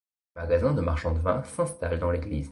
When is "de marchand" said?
0.73-1.11